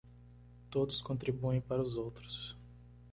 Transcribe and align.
Todos 0.71 0.99
contribuem 1.03 1.61
para 1.61 1.83
os 1.83 1.95
outros 1.95 2.57